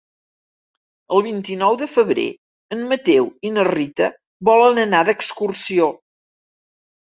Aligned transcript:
El 1.17 1.19
vint-i-nou 1.27 1.77
de 1.81 1.87
febrer 1.91 2.23
en 2.77 2.81
Mateu 2.95 3.29
i 3.49 3.53
na 3.59 3.67
Rita 3.69 4.09
volen 4.51 4.83
anar 4.87 5.05
d'excursió. 5.13 5.93